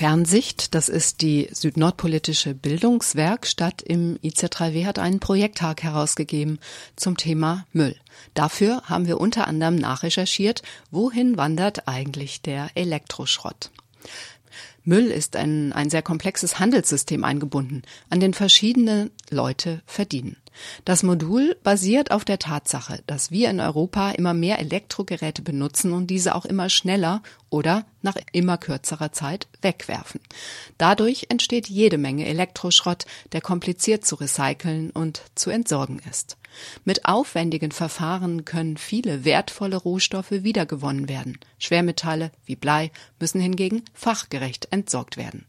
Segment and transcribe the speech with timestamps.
[0.00, 6.58] Fernsicht, das ist die südnordpolitische Bildungswerkstatt im IC3W, hat einen Projekttag herausgegeben
[6.96, 7.94] zum Thema Müll.
[8.32, 13.72] Dafür haben wir unter anderem nachrecherchiert, wohin wandert eigentlich der Elektroschrott.
[14.84, 20.38] Müll ist ein, ein sehr komplexes Handelssystem eingebunden, an den verschiedene Leute verdienen.
[20.84, 26.08] Das Modul basiert auf der Tatsache, dass wir in Europa immer mehr Elektrogeräte benutzen und
[26.08, 30.20] diese auch immer schneller oder nach immer kürzerer Zeit wegwerfen.
[30.78, 36.36] Dadurch entsteht jede Menge Elektroschrott, der kompliziert zu recyceln und zu entsorgen ist.
[36.84, 41.38] Mit aufwendigen Verfahren können viele wertvolle Rohstoffe wiedergewonnen werden.
[41.58, 45.46] Schwermetalle wie Blei müssen hingegen fachgerecht entsorgt werden.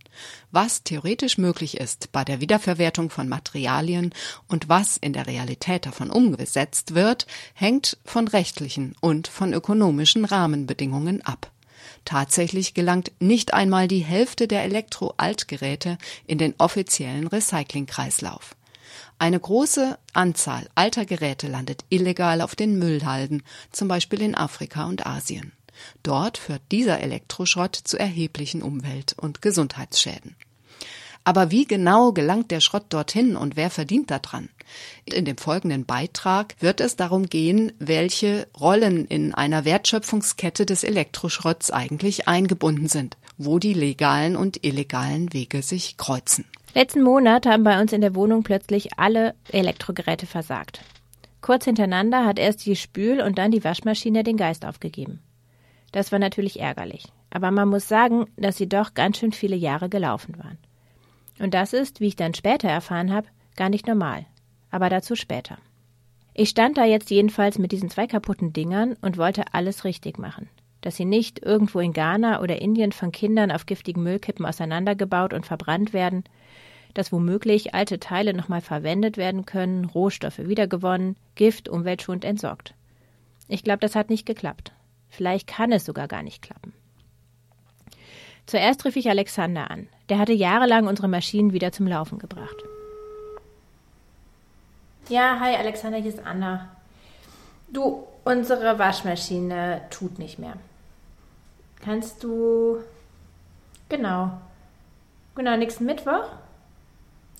[0.52, 4.14] Was theoretisch möglich ist bei der Wiederverwertung von Materialien
[4.50, 11.22] und was in der Realität davon umgesetzt wird, hängt von rechtlichen und von ökonomischen Rahmenbedingungen
[11.22, 11.52] ab.
[12.04, 15.98] Tatsächlich gelangt nicht einmal die Hälfte der Elektro-Altgeräte
[16.28, 18.56] in den offiziellen Recyclingkreislauf.
[19.20, 25.06] Eine große Anzahl alter Geräte landet illegal auf den Müllhalden, zum Beispiel in Afrika und
[25.06, 25.53] Asien.
[26.03, 30.36] Dort führt dieser Elektroschrott zu erheblichen Umwelt- und Gesundheitsschäden.
[31.23, 34.50] Aber wie genau gelangt der Schrott dorthin und wer verdient daran?
[35.05, 41.69] In dem folgenden Beitrag wird es darum gehen, welche Rollen in einer Wertschöpfungskette des Elektroschrotts
[41.69, 46.45] eigentlich eingebunden sind, wo die legalen und illegalen Wege sich kreuzen.
[46.73, 50.81] Letzten Monat haben bei uns in der Wohnung plötzlich alle Elektrogeräte versagt.
[51.41, 55.19] Kurz hintereinander hat erst die Spül- und dann die Waschmaschine den Geist aufgegeben.
[55.91, 59.89] Das war natürlich ärgerlich, aber man muss sagen, dass sie doch ganz schön viele Jahre
[59.89, 60.58] gelaufen waren.
[61.40, 64.26] Und das ist, wie ich dann später erfahren habe, gar nicht normal.
[64.70, 65.58] Aber dazu später.
[66.34, 70.50] Ich stand da jetzt jedenfalls mit diesen zwei kaputten Dingern und wollte alles richtig machen.
[70.80, 75.46] Dass sie nicht irgendwo in Ghana oder Indien von Kindern auf giftigen Müllkippen auseinandergebaut und
[75.46, 76.24] verbrannt werden,
[76.94, 82.74] dass womöglich alte Teile nochmal verwendet werden können, Rohstoffe wiedergewonnen, Gift umweltschonend entsorgt.
[83.47, 84.74] Ich glaube, das hat nicht geklappt.
[85.09, 86.74] Vielleicht kann es sogar gar nicht klappen.
[88.51, 89.88] Zuerst rief ich Alexander an.
[90.09, 92.57] Der hatte jahrelang unsere Maschinen wieder zum Laufen gebracht.
[95.07, 96.67] Ja, hi Alexander, hier ist Anna.
[97.69, 100.56] Du, unsere Waschmaschine tut nicht mehr.
[101.81, 102.79] Kannst du.
[103.88, 104.31] Genau.
[105.35, 106.25] Genau, nächsten Mittwoch?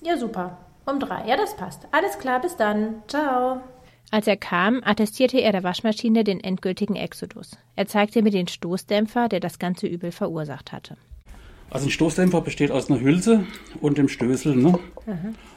[0.00, 0.56] Ja, super.
[0.86, 1.28] Um drei.
[1.28, 1.86] Ja, das passt.
[1.92, 3.02] Alles klar, bis dann.
[3.06, 3.60] Ciao.
[4.12, 7.52] Als er kam, attestierte er der Waschmaschine den endgültigen Exodus.
[7.76, 10.98] Er zeigte mir den Stoßdämpfer, der das ganze Übel verursacht hatte.
[11.70, 13.46] Also ein Stoßdämpfer besteht aus einer Hülse
[13.80, 14.54] und dem Stößel.
[14.54, 14.78] Ne?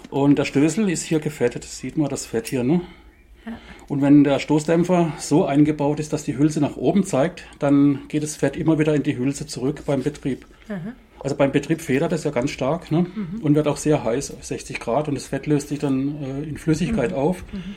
[0.09, 2.63] Und der Stößel ist hier gefettet, das sieht man, das Fett hier.
[2.63, 2.79] Ne?
[3.89, 8.23] Und wenn der Stoßdämpfer so eingebaut ist, dass die Hülse nach oben zeigt, dann geht
[8.23, 10.45] das Fett immer wieder in die Hülse zurück beim Betrieb.
[10.69, 10.93] Aha.
[11.19, 13.01] Also beim Betrieb federt es ja ganz stark ne?
[13.01, 13.41] Mhm.
[13.41, 16.57] und wird auch sehr heiß, 60 Grad, und das Fett löst sich dann äh, in
[16.57, 17.17] Flüssigkeit mhm.
[17.17, 17.43] auf.
[17.51, 17.75] Mhm.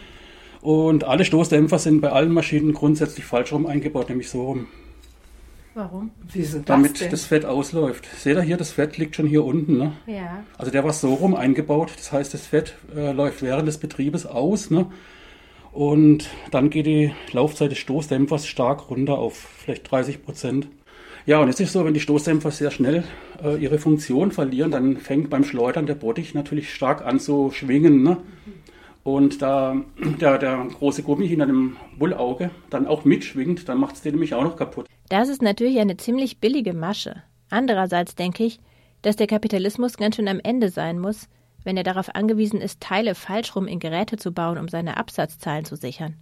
[0.61, 4.67] Und alle Stoßdämpfer sind bei allen Maschinen grundsätzlich falsch rum eingebaut, nämlich so rum.
[5.75, 6.11] Warum?
[6.35, 7.11] Das Damit denn?
[7.11, 8.09] das Fett ausläuft.
[8.19, 9.79] Seht ihr hier, das Fett liegt schon hier unten.
[9.79, 9.93] Ne?
[10.07, 10.43] Ja.
[10.57, 14.27] Also der war so rum eingebaut, das heißt, das Fett äh, läuft während des Betriebes
[14.27, 14.71] aus.
[14.71, 14.87] Ne?
[15.71, 20.69] Und dann geht die Laufzeit des Stoßdämpfers stark runter auf vielleicht 30 Prozent.
[21.27, 23.05] Ja, und es ist so, wenn die Stoßdämpfer sehr schnell
[23.45, 28.03] äh, ihre Funktion verlieren, dann fängt beim Schleudern der Bottich natürlich stark an zu schwingen.
[28.03, 28.17] Ne?
[29.09, 29.75] Und da
[30.21, 34.35] der, der große Gummi hinter dem Bullauge dann auch mitschwingt, dann macht es den nämlich
[34.35, 34.87] auch noch kaputt.
[35.09, 37.23] Das ist natürlich eine ziemlich billige Masche.
[37.49, 38.61] Andererseits denke ich,
[39.01, 41.27] dass der Kapitalismus ganz schön am Ende sein muss,
[41.65, 45.65] wenn er darauf angewiesen ist, Teile falsch rum in Geräte zu bauen, um seine Absatzzahlen
[45.65, 46.19] zu sichern.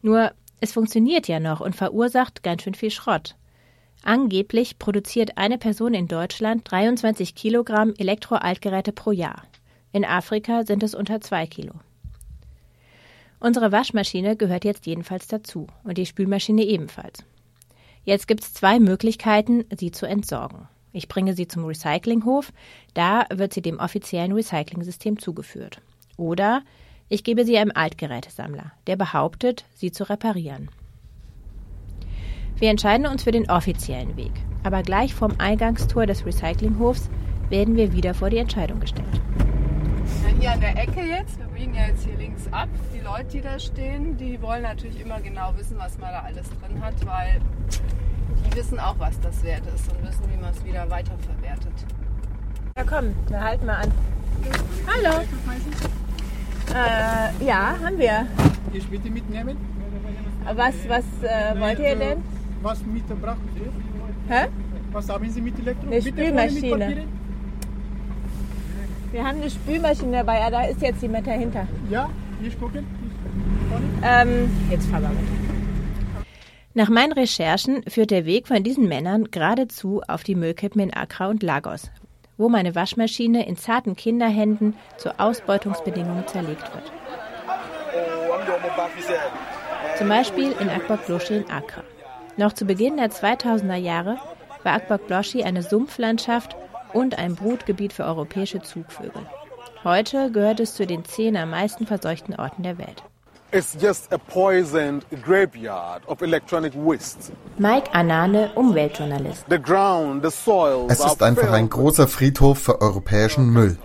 [0.00, 0.30] Nur,
[0.60, 3.34] es funktioniert ja noch und verursacht ganz schön viel Schrott.
[4.04, 9.42] Angeblich produziert eine Person in Deutschland 23 Kilogramm Elektroaltgeräte pro Jahr.
[9.90, 11.74] In Afrika sind es unter zwei Kilo.
[13.44, 17.24] Unsere Waschmaschine gehört jetzt jedenfalls dazu und die Spülmaschine ebenfalls.
[18.02, 20.66] Jetzt gibt es zwei Möglichkeiten, sie zu entsorgen.
[20.94, 22.54] Ich bringe sie zum Recyclinghof,
[22.94, 25.82] da wird sie dem offiziellen Recyclingsystem zugeführt.
[26.16, 26.62] Oder
[27.10, 30.70] ich gebe sie einem Altgerätesammler, der behauptet, sie zu reparieren.
[32.56, 34.32] Wir entscheiden uns für den offiziellen Weg,
[34.62, 37.10] aber gleich vom Eingangstor des Recyclinghofs
[37.50, 39.20] werden wir wieder vor die Entscheidung gestellt.
[40.44, 42.68] Ja, hier an der Ecke jetzt, wir biegen ja jetzt hier links ab.
[42.94, 46.46] Die Leute, die da stehen, die wollen natürlich immer genau wissen, was man da alles
[46.60, 47.40] drin hat, weil
[48.44, 51.72] die wissen auch, was das wert ist und wissen, wie man es wieder weiterverwertet.
[52.76, 53.92] Ja, komm, wir halten mal an.
[54.86, 55.24] Hallo.
[56.74, 58.26] Äh, ja, haben wir.
[58.74, 59.56] Ich bitte mitnehmen.
[60.54, 62.22] Was, was äh, wollt ihr denn?
[62.60, 63.38] was mitgebracht.
[64.28, 64.48] Hä?
[64.92, 65.86] Was haben Sie mit Elektro?
[65.86, 67.06] Eine Spülmaschine.
[69.14, 71.68] Wir haben eine Spülmaschine dabei, ja, da ist jetzt jemand dahinter.
[71.88, 72.10] Ja,
[72.42, 72.82] ich gucke.
[74.02, 76.24] Ähm, jetzt fahren wir mit.
[76.74, 81.28] Nach meinen Recherchen führt der Weg von diesen Männern geradezu auf die Müllkippen in Accra
[81.28, 81.92] und Lagos,
[82.38, 86.90] wo meine Waschmaschine in zarten Kinderhänden zu Ausbeutungsbedingungen zerlegt wird.
[89.96, 91.84] Zum Beispiel in Akbak-Bloshi in Accra.
[92.36, 94.18] Noch zu Beginn der 2000er Jahre
[94.64, 96.56] war Akbak-Bloshi eine Sumpflandschaft
[96.94, 99.22] und ein Brutgebiet für europäische Zugvögel.
[99.84, 103.02] Heute gehört es zu den zehn am meisten verseuchten Orten der Welt.
[107.58, 109.44] Mike Anane, Umweltjournalist.
[110.88, 113.76] Es ist einfach ein großer Friedhof für europäischen Müll.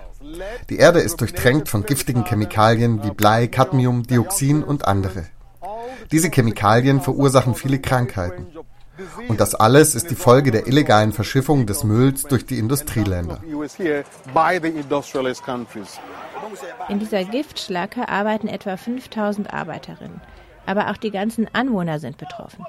[0.70, 5.26] Die Erde ist durchtränkt von giftigen Chemikalien wie Blei, Cadmium, Dioxin und andere.
[6.12, 8.48] Diese Chemikalien verursachen viele Krankheiten.
[9.28, 13.42] Und das alles ist die Folge der illegalen Verschiffung des Mülls durch die Industrieländer.
[16.90, 20.22] In dieser Giftschlacke arbeiten etwa 5000 Arbeiterinnen.
[20.66, 22.66] Aber auch die ganzen Anwohner sind betroffen.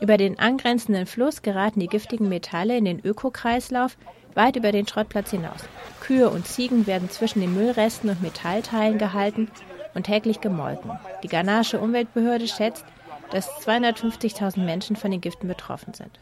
[0.00, 3.96] Über den angrenzenden Fluss geraten die giftigen Metalle in den Ökokreislauf
[4.34, 5.64] weit über den Schrottplatz hinaus.
[6.00, 9.50] Kühe und Ziegen werden zwischen den Müllresten und Metallteilen gehalten
[9.94, 10.92] und täglich gemolken.
[11.22, 12.84] Die ghanaische Umweltbehörde schätzt,
[13.32, 16.18] dass 250.000 Menschen von den Giften betroffen sind.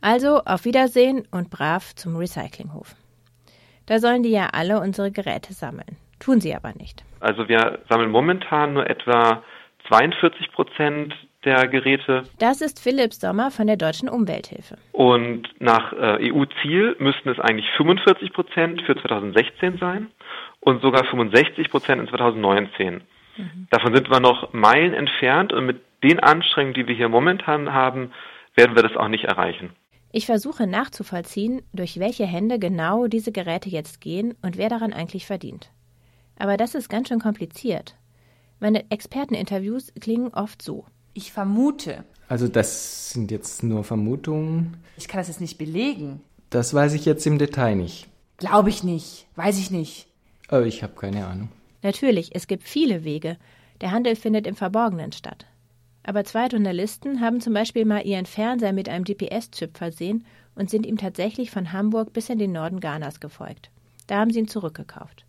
[0.00, 2.94] Also auf Wiedersehen und brav zum Recyclinghof.
[3.86, 5.96] Da sollen die ja alle unsere Geräte sammeln.
[6.20, 7.04] Tun sie aber nicht.
[7.20, 9.42] Also wir sammeln momentan nur etwa
[9.88, 11.14] 42 Prozent
[11.44, 12.24] der Geräte.
[12.38, 14.76] Das ist Philipp Sommer von der Deutschen Umwelthilfe.
[14.92, 20.08] Und nach äh, EU-Ziel müssten es eigentlich 45 Prozent für 2016 sein
[20.60, 23.02] und sogar 65 Prozent in 2019.
[23.36, 23.66] Mhm.
[23.70, 28.12] Davon sind wir noch Meilen entfernt und mit den Anstrengungen, die wir hier momentan haben,
[28.54, 29.70] werden wir das auch nicht erreichen.
[30.12, 35.26] Ich versuche nachzuvollziehen, durch welche Hände genau diese Geräte jetzt gehen und wer daran eigentlich
[35.26, 35.70] verdient.
[36.36, 37.94] Aber das ist ganz schön kompliziert.
[38.58, 40.84] Meine Experteninterviews klingen oft so.
[41.14, 42.04] Ich vermute.
[42.28, 44.78] Also das sind jetzt nur Vermutungen.
[44.96, 46.20] Ich kann das jetzt nicht belegen.
[46.50, 48.08] Das weiß ich jetzt im Detail nicht.
[48.36, 49.26] Glaube ich nicht.
[49.36, 50.08] Weiß ich nicht.
[50.48, 51.50] Aber ich habe keine Ahnung.
[51.82, 53.36] Natürlich, es gibt viele Wege.
[53.80, 55.46] Der Handel findet im Verborgenen statt.
[56.02, 60.24] Aber zwei Journalisten haben zum Beispiel mal ihren Fernseher mit einem GPS-Chip versehen
[60.54, 63.70] und sind ihm tatsächlich von Hamburg bis in den Norden Ghanas gefolgt.
[64.06, 65.24] Da haben sie ihn zurückgekauft.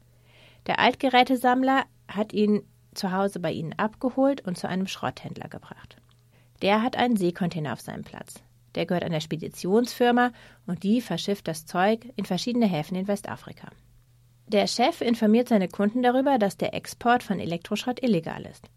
[0.67, 2.63] Der Altgerätesammler hat ihn
[2.93, 5.97] zu Hause bei ihnen abgeholt und zu einem Schrotthändler gebracht.
[6.61, 8.41] Der hat einen Seekontainer auf seinem Platz.
[8.75, 10.31] Der gehört einer Speditionsfirma
[10.65, 13.67] und die verschifft das Zeug in verschiedene Häfen in Westafrika.
[14.47, 18.69] Der Chef informiert seine Kunden darüber, dass der Export von Elektroschrott illegal ist.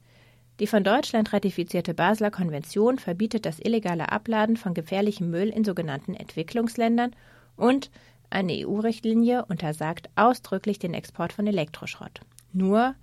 [0.61, 6.15] Die von Deutschland ratifizierte Basler Konvention verbietet das illegale Abladen von gefährlichem Müll in sogenannten
[6.15, 7.17] Entwicklungsländern
[7.57, 7.91] und
[8.31, 12.21] eine EU-Richtlinie untersagt ausdrücklich den Export von Elektroschrott.
[12.53, 12.95] Nur,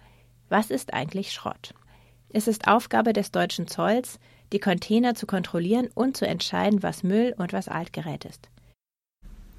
[0.50, 1.74] was ist eigentlich Schrott?
[2.30, 4.20] Es ist Aufgabe des deutschen Zolls,
[4.54, 8.50] die Container zu kontrollieren und zu entscheiden, was Müll und was Altgerät ist.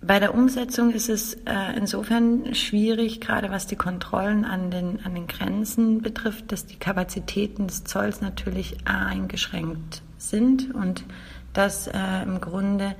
[0.05, 5.15] Bei der Umsetzung ist es äh, insofern schwierig, gerade was die Kontrollen an den, an
[5.15, 11.05] den Grenzen betrifft, dass die Kapazitäten des Zolls natürlich eingeschränkt sind und
[11.53, 12.97] dass äh, im Grunde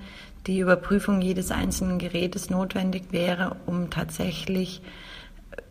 [0.47, 4.81] die Überprüfung jedes einzelnen Gerätes notwendig wäre, um tatsächlich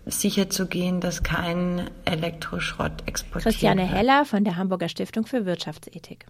[0.05, 3.91] sicherzugehen, dass kein Elektroschrott exportiert Christiane wird.
[3.91, 6.25] Heller von der Hamburger Stiftung für Wirtschaftsethik.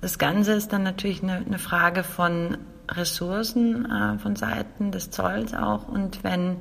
[0.00, 5.54] Das Ganze ist dann natürlich eine, eine Frage von Ressourcen äh, von Seiten des Zolls
[5.54, 5.88] auch.
[5.88, 6.56] Und wenn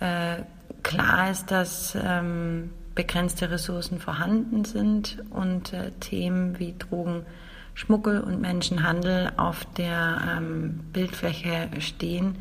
[0.00, 0.42] äh,
[0.82, 9.32] klar ist, dass ähm, begrenzte Ressourcen vorhanden sind und äh, Themen wie Drogenschmuggel und Menschenhandel
[9.36, 12.36] auf der ähm, Bildfläche stehen,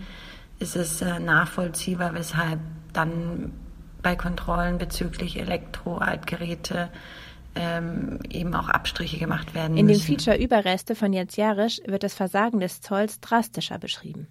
[0.60, 2.60] ist es äh, nachvollziehbar, weshalb
[2.94, 3.51] dann
[4.01, 6.89] bei Kontrollen bezüglich Elektro-Altgeräte
[7.55, 10.05] ähm, eben auch Abstriche gemacht werden In müssen.
[10.05, 14.27] dem Feature Überreste von Jens Jarisch wird das Versagen des Zolls drastischer beschrieben.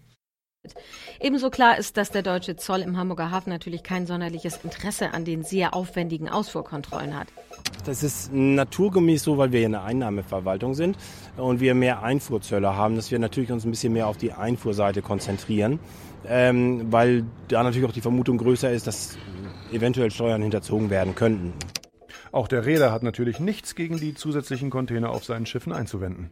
[1.20, 5.24] Ebenso klar ist, dass der deutsche Zoll im Hamburger Hafen natürlich kein sonderliches Interesse an
[5.24, 7.28] den sehr aufwendigen Ausfuhrkontrollen hat.
[7.84, 10.96] Das ist naturgemäß so, weil wir hier eine Einnahmeverwaltung sind
[11.36, 15.02] und wir mehr Einfuhrzölle haben, dass wir natürlich uns ein bisschen mehr auf die Einfuhrseite
[15.02, 15.78] konzentrieren,
[16.26, 19.18] ähm, weil da natürlich auch die Vermutung größer ist, dass
[19.70, 21.52] eventuell Steuern hinterzogen werden könnten.
[22.34, 26.30] Auch der Reeder hat natürlich nichts gegen die zusätzlichen Container auf seinen Schiffen einzuwenden.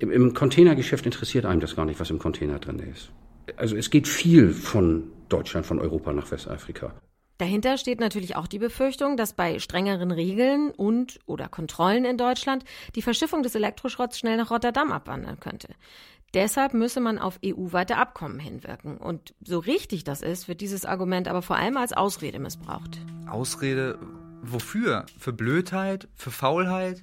[0.00, 3.10] Im Containergeschäft interessiert einem das gar nicht, was im Container drin ist.
[3.58, 6.94] Also es geht viel von Deutschland, von Europa nach Westafrika.
[7.36, 12.64] Dahinter steht natürlich auch die Befürchtung, dass bei strengeren Regeln und oder Kontrollen in Deutschland
[12.94, 15.68] die Verschiffung des Elektroschrotts schnell nach Rotterdam abwandern könnte.
[16.32, 18.96] Deshalb müsse man auf EU-weite Abkommen hinwirken.
[18.96, 22.98] Und so richtig das ist, wird dieses Argument aber vor allem als Ausrede missbraucht.
[23.28, 23.98] Ausrede
[24.52, 25.06] wofür?
[25.18, 26.08] Für Blödheit?
[26.14, 27.02] Für Faulheit?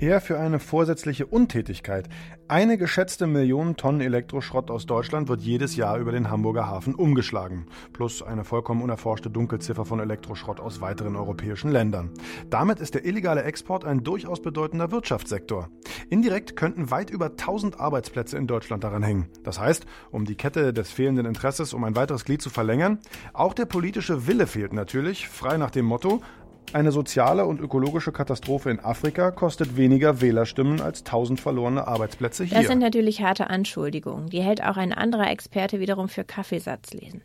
[0.00, 2.08] Eher für eine vorsätzliche Untätigkeit.
[2.48, 7.66] Eine geschätzte Million Tonnen Elektroschrott aus Deutschland wird jedes Jahr über den Hamburger Hafen umgeschlagen.
[7.92, 12.10] Plus eine vollkommen unerforschte Dunkelziffer von Elektroschrott aus weiteren europäischen Ländern.
[12.48, 15.68] Damit ist der illegale Export ein durchaus bedeutender Wirtschaftssektor.
[16.08, 19.28] Indirekt könnten weit über 1000 Arbeitsplätze in Deutschland daran hängen.
[19.44, 23.00] Das heißt, um die Kette des fehlenden Interesses um ein weiteres Glied zu verlängern,
[23.34, 26.22] auch der politische Wille fehlt natürlich, frei nach dem Motto,
[26.74, 32.58] eine soziale und ökologische Katastrophe in Afrika kostet weniger Wählerstimmen als tausend verlorene Arbeitsplätze hier.
[32.58, 34.30] Das sind natürlich harte Anschuldigungen.
[34.30, 37.22] Die hält auch ein anderer Experte wiederum für Kaffeesatzlesen.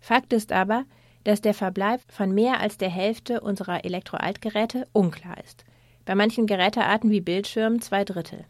[0.00, 0.84] Fakt ist aber,
[1.24, 5.64] dass der Verbleib von mehr als der Hälfte unserer Elektroaltgeräte unklar ist.
[6.04, 8.44] Bei manchen Gerätearten wie Bildschirmen zwei Drittel.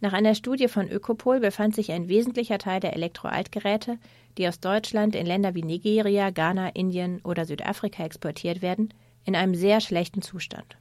[0.00, 3.98] Nach einer Studie von Ökopol befand sich ein wesentlicher Teil der Elektroaltgeräte,
[4.36, 8.94] die aus Deutschland in Länder wie Nigeria, Ghana, Indien oder Südafrika exportiert werden,
[9.28, 10.78] in einem sehr schlechten Zustand.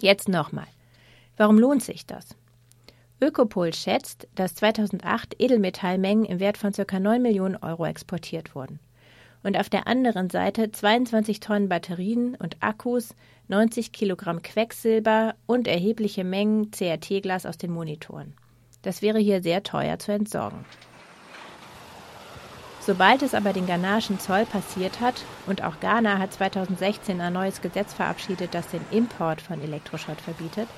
[0.00, 0.66] Jetzt nochmal.
[1.36, 2.34] Warum lohnt sich das?
[3.20, 6.98] Ökopol schätzt, dass 2008 Edelmetallmengen im Wert von ca.
[6.98, 8.80] 9 Millionen Euro exportiert wurden.
[9.42, 13.14] Und auf der anderen Seite 22 Tonnen Batterien und Akkus,
[13.48, 18.32] 90 Kilogramm Quecksilber und erhebliche Mengen CRT-Glas aus den Monitoren.
[18.80, 20.64] Das wäre hier sehr teuer zu entsorgen.
[22.88, 27.60] Sobald es aber den ghanaischen Zoll passiert hat, und auch Ghana hat 2016 ein neues
[27.60, 30.68] Gesetz verabschiedet, das den Import von Elektroschrott verbietet,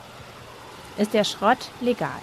[0.99, 2.21] ist der Schrott legal.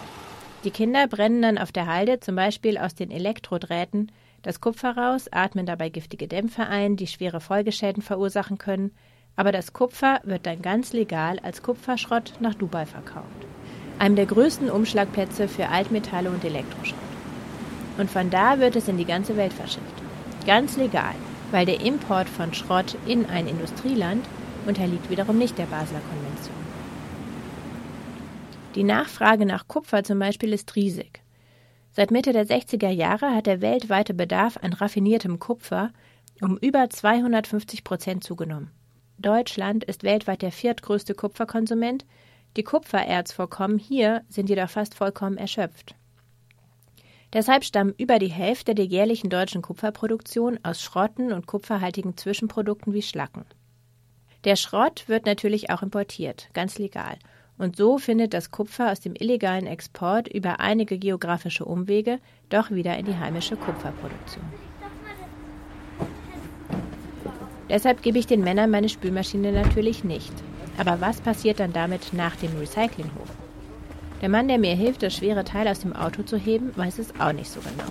[0.65, 5.29] Die Kinder brennen dann auf der Halde zum Beispiel aus den Elektrodrähten das Kupfer raus,
[5.31, 8.91] atmen dabei giftige Dämpfe ein, die schwere Folgeschäden verursachen können,
[9.37, 13.47] aber das Kupfer wird dann ganz legal als Kupferschrott nach Dubai verkauft.
[13.99, 17.06] Einem der größten Umschlagplätze für Altmetalle und Elektroschrott.
[17.97, 20.01] Und von da wird es in die ganze Welt verschifft.
[20.45, 21.15] Ganz legal,
[21.51, 24.25] weil der Import von Schrott in ein Industrieland
[24.65, 26.55] unterliegt wiederum nicht der Basler Konvention.
[28.75, 31.21] Die Nachfrage nach Kupfer zum Beispiel ist riesig.
[31.91, 35.91] Seit Mitte der 60er Jahre hat der weltweite Bedarf an raffiniertem Kupfer
[36.41, 38.69] um über 250 Prozent zugenommen.
[39.17, 42.05] Deutschland ist weltweit der viertgrößte Kupferkonsument.
[42.55, 45.95] Die Kupfererzvorkommen hier sind jedoch fast vollkommen erschöpft.
[47.33, 53.01] Deshalb stammen über die Hälfte der jährlichen deutschen Kupferproduktion aus Schrotten und kupferhaltigen Zwischenprodukten wie
[53.01, 53.45] Schlacken.
[54.45, 57.17] Der Schrott wird natürlich auch importiert, ganz legal.
[57.57, 62.19] Und so findet das Kupfer aus dem illegalen Export über einige geografische Umwege
[62.49, 64.45] doch wieder in die heimische Kupferproduktion.
[67.69, 70.31] Deshalb gebe ich den Männern meine Spülmaschine natürlich nicht.
[70.77, 73.46] Aber was passiert dann damit nach dem Recyclinghof?
[74.21, 77.13] Der Mann, der mir hilft, das schwere Teil aus dem Auto zu heben, weiß es
[77.19, 77.83] auch nicht so genau.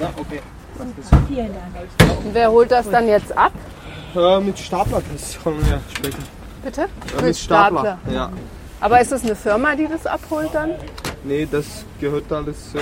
[0.00, 0.40] Ja, okay.
[1.28, 2.18] Vielen Dank.
[2.24, 3.52] Und wer holt das dann jetzt ab?
[4.14, 6.18] Äh, mit Stapler, das kommen wir später.
[6.64, 6.88] Bitte?
[7.18, 7.36] Äh, mit.
[7.36, 7.98] Stapler.
[8.10, 8.32] Ja.
[8.80, 10.70] Aber ist das eine Firma, die das abholt dann?
[11.24, 12.74] Nee, das gehört alles.
[12.74, 12.78] Äh,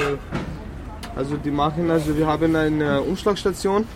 [1.16, 3.86] also die machen, also wir haben eine Umschlagstation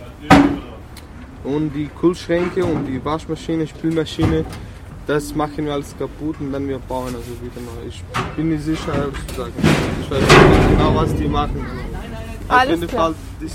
[1.45, 4.45] und die Kühlschränke und die Waschmaschine, Spülmaschine,
[5.07, 7.89] das machen wir alles kaputt und dann wir bauen also wieder neu.
[7.89, 8.03] Ich
[8.37, 9.09] bin nicht sicher.
[9.29, 11.67] Ich weiß nicht genau, was die machen.
[12.49, 13.53] Auf jeden Fall, das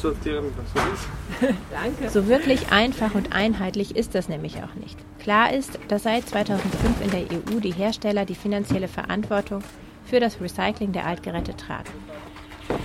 [0.00, 1.54] sortieren das ist.
[1.70, 2.10] Danke.
[2.10, 4.96] So wirklich einfach und einheitlich ist das nämlich auch nicht.
[5.18, 9.62] Klar ist, dass seit 2005 in der EU die Hersteller die finanzielle Verantwortung
[10.04, 11.90] für das Recycling der Altgeräte tragen.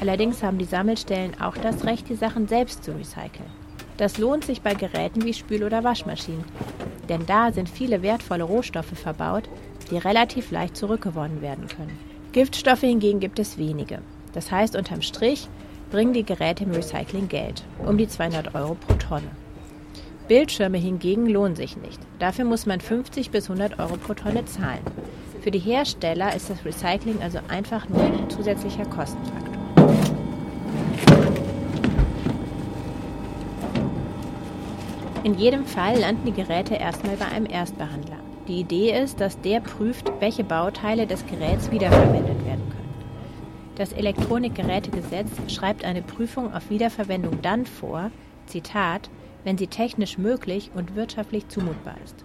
[0.02, 3.50] Allerdings haben die Sammelstellen auch das Recht, die Sachen selbst zu recyceln.
[3.98, 6.44] Das lohnt sich bei Geräten wie Spül- oder Waschmaschinen,
[7.06, 9.50] denn da sind viele wertvolle Rohstoffe verbaut,
[9.92, 11.98] die relativ leicht zurückgewonnen werden können.
[12.32, 14.00] Giftstoffe hingegen gibt es wenige.
[14.34, 15.48] Das heißt, unterm Strich
[15.92, 19.30] bringen die Geräte im Recycling Geld, um die 200 Euro pro Tonne.
[20.28, 22.00] Bildschirme hingegen lohnen sich nicht.
[22.20, 24.82] Dafür muss man 50 bis 100 Euro pro Tonne zahlen.
[25.42, 29.55] Für die Hersteller ist das Recycling also einfach nur ein zusätzlicher Kostenfaktor.
[35.26, 38.20] In jedem Fall landen die Geräte erstmal bei einem Erstbehandler.
[38.48, 42.94] Die Idee ist, dass der prüft, welche Bauteile des Geräts wiederverwendet werden können.
[43.74, 48.12] Das Elektronikgerätegesetz schreibt eine Prüfung auf Wiederverwendung dann vor,
[48.46, 49.10] Zitat,
[49.44, 52.24] wenn sie technisch möglich und wirtschaftlich zumutbar ist.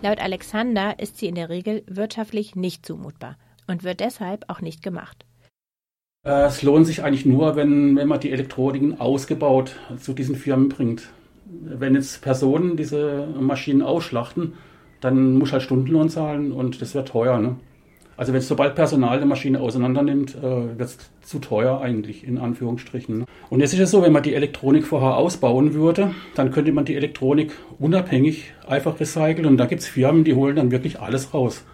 [0.00, 4.82] Laut Alexander ist sie in der Regel wirtschaftlich nicht zumutbar und wird deshalb auch nicht
[4.82, 5.26] gemacht.
[6.22, 11.10] Es lohnt sich eigentlich nur, wenn, wenn man die Elektroniken ausgebaut zu diesen Firmen bringt
[11.62, 14.54] wenn jetzt Personen diese Maschinen ausschlachten,
[15.00, 17.38] dann muss halt Stundenlohn zahlen und das wird teuer.
[17.38, 17.56] Ne?
[18.16, 23.24] Also wenn sobald Personal eine Maschine auseinandernimmt, äh, wird es zu teuer eigentlich, in Anführungsstrichen.
[23.50, 26.84] Und jetzt ist es so, wenn man die Elektronik vorher ausbauen würde, dann könnte man
[26.84, 29.46] die Elektronik unabhängig einfach recyceln.
[29.46, 31.64] Und da gibt es Firmen, die holen dann wirklich alles raus.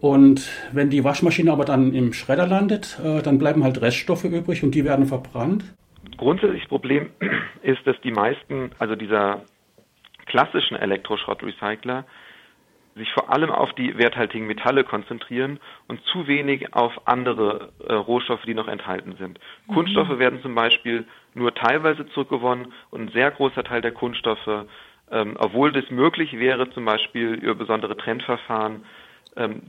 [0.00, 4.62] Und wenn die Waschmaschine aber dann im Schredder landet, äh, dann bleiben halt Reststoffe übrig
[4.62, 5.64] und die werden verbrannt.
[6.18, 7.10] Grundsätzliches Problem
[7.62, 9.42] ist, dass die meisten, also dieser
[10.26, 12.04] klassischen Elektroschrottrecycler,
[12.98, 18.42] sich vor allem auf die werthaltigen Metalle konzentrieren und zu wenig auf andere äh, Rohstoffe,
[18.42, 19.38] die noch enthalten sind.
[19.66, 19.74] Mhm.
[19.74, 24.66] Kunststoffe werden zum Beispiel nur teilweise zurückgewonnen und ein sehr großer Teil der Kunststoffe,
[25.10, 28.84] ähm, obwohl das möglich wäre, zum Beispiel über besondere Trennverfahren, ähm,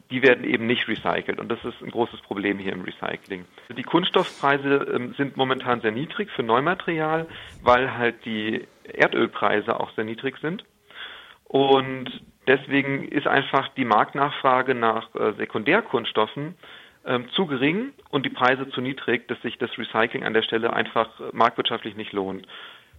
[0.09, 3.45] die werden eben nicht recycelt und das ist ein großes Problem hier im Recycling.
[3.77, 7.27] Die Kunststoffpreise ähm, sind momentan sehr niedrig für Neumaterial,
[7.61, 10.63] weil halt die Erdölpreise auch sehr niedrig sind.
[11.43, 16.55] Und Deswegen ist einfach die Marktnachfrage nach äh, Sekundärkunststoffen
[17.05, 20.73] ähm, zu gering und die Preise zu niedrig, dass sich das Recycling an der Stelle
[20.73, 22.47] einfach äh, marktwirtschaftlich nicht lohnt.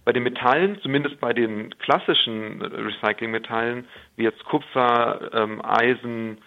[0.05, 6.37] Bei den Metallen, zumindest bei den klassischen äh, Recyclingmetallen, wie jetzt Kupfer, ähm, Eisen,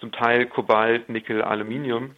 [0.00, 2.16] zum Teil Kobalt, Nickel, Aluminium,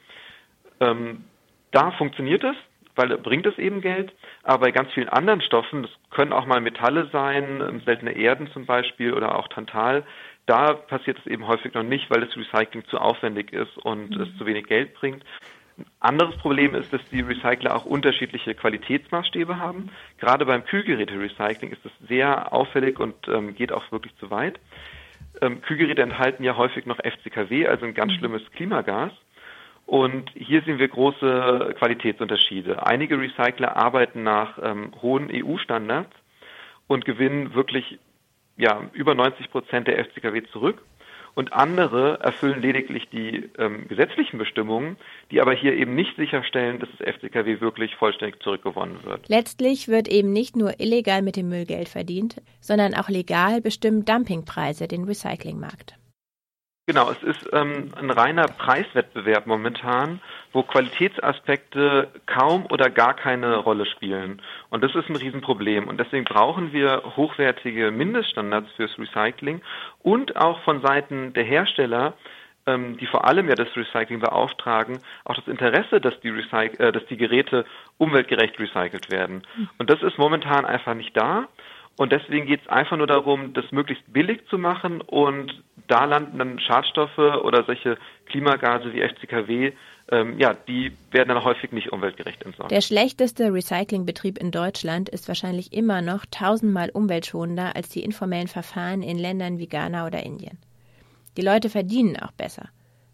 [0.81, 1.25] ähm,
[1.71, 2.57] da funktioniert es
[2.95, 4.13] weil bringt es eben Geld.
[4.43, 8.49] Aber bei ganz vielen anderen Stoffen, das können auch mal Metalle sein, ähm, seltene Erden
[8.53, 10.05] zum Beispiel oder auch Tantal,
[10.47, 14.23] da passiert es eben häufig noch nicht, weil das Recycling zu aufwendig ist und mhm.
[14.23, 15.25] es zu wenig Geld bringt.
[15.79, 19.91] Ein anderes Problem ist, dass die Recycler auch unterschiedliche Qualitätsmaßstäbe haben.
[20.19, 24.59] Gerade beim Kühlgeräte-Recycling ist das sehr auffällig und ähm, geht auch wirklich zu weit.
[25.41, 28.17] Ähm, Kühlgeräte enthalten ja häufig noch FCKW, also ein ganz mhm.
[28.19, 29.13] schlimmes Klimagas.
[29.87, 32.87] Und hier sehen wir große Qualitätsunterschiede.
[32.87, 36.15] Einige Recycler arbeiten nach ähm, hohen EU-Standards
[36.87, 37.99] und gewinnen wirklich
[38.57, 40.83] ja, über 90 Prozent der FCKW zurück.
[41.35, 44.97] Und andere erfüllen lediglich die ähm, gesetzlichen Bestimmungen,
[45.31, 49.29] die aber hier eben nicht sicherstellen, dass das FCKW wirklich vollständig zurückgewonnen wird.
[49.29, 54.05] Letztlich wird eben nicht nur illegal mit dem Müll Geld verdient, sondern auch legal bestimmen
[54.05, 55.97] Dumpingpreise den Recyclingmarkt.
[56.87, 60.21] Genau, es ist ähm, ein reiner Preiswettbewerb momentan,
[60.53, 64.43] wo Qualitätsaspekte kaum oder gar keine Rolle spielen.
[64.69, 65.87] Und das ist ein Riesenproblem.
[65.87, 69.63] Und deswegen brauchen wir hochwertige Mindeststandards fürs Recycling
[70.03, 72.15] und auch von Seiten der Hersteller,
[72.67, 76.91] ähm, die vor allem ja das Recycling beauftragen, auch das Interesse, dass die, Recyc äh,
[76.91, 77.65] dass die Geräte
[77.99, 79.45] umweltgerecht recycelt werden.
[79.55, 79.69] Hm.
[79.79, 81.47] Und das ist momentan einfach nicht da.
[81.97, 86.39] Und deswegen geht es einfach nur darum, das möglichst billig zu machen und da landen
[86.39, 89.73] dann Schadstoffe oder solche Klimagase wie FCKW,
[90.11, 92.71] ähm, ja, die werden dann häufig nicht umweltgerecht entsorgt.
[92.71, 99.03] Der schlechteste Recyclingbetrieb in Deutschland ist wahrscheinlich immer noch tausendmal umweltschonender als die informellen Verfahren
[99.03, 100.59] in Ländern wie Ghana oder Indien.
[101.37, 102.69] Die Leute verdienen auch besser,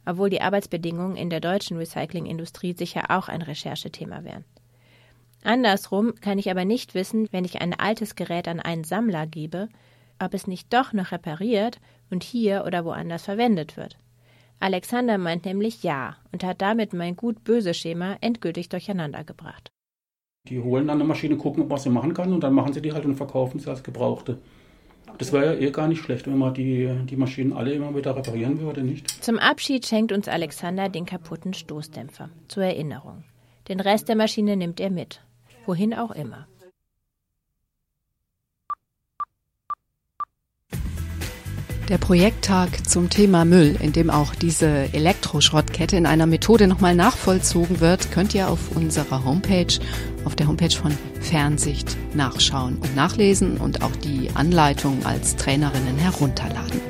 [0.06, 4.44] obwohl die Arbeitsbedingungen in der deutschen Recyclingindustrie sicher auch ein Recherchethema wären.
[5.48, 9.70] Andersrum kann ich aber nicht wissen, wenn ich ein altes Gerät an einen Sammler gebe,
[10.22, 11.80] ob es nicht doch noch repariert
[12.10, 13.96] und hier oder woanders verwendet wird.
[14.60, 19.70] Alexander meint nämlich ja und hat damit mein Gut-Böse-Schema endgültig durcheinander gebracht.
[20.50, 22.92] Die holen dann eine Maschine, gucken, was sie machen kann und dann machen sie die
[22.92, 24.36] halt und verkaufen sie als Gebrauchte.
[25.16, 28.14] Das wäre ja eh gar nicht schlecht, wenn man die, die Maschinen alle immer wieder
[28.14, 29.08] reparieren würde, nicht?
[29.24, 32.28] Zum Abschied schenkt uns Alexander den kaputten Stoßdämpfer.
[32.48, 33.24] Zur Erinnerung.
[33.68, 35.22] Den Rest der Maschine nimmt er mit
[35.68, 36.48] wohin auch immer.
[41.88, 47.80] Der Projekttag zum Thema Müll, in dem auch diese Elektroschrottkette in einer Methode nochmal nachvollzogen
[47.80, 49.78] wird, könnt ihr auf unserer Homepage,
[50.26, 56.80] auf der Homepage von Fernsicht nachschauen und nachlesen und auch die Anleitung als Trainerinnen herunterladen.